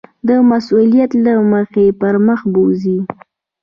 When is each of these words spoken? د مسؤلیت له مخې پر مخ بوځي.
د 0.27 0.29
مسؤلیت 0.51 1.11
له 1.25 1.33
مخې 1.51 1.85
پر 1.99 2.15
مخ 2.27 2.39
بوځي. 2.53 2.97